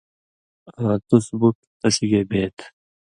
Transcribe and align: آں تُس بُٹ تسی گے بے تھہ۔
آں 0.81 0.95
تُس 1.07 1.25
بُٹ 1.39 1.55
تسی 1.79 2.05
گے 2.11 2.21
بے 2.29 2.41
تھہ۔ 2.57 2.65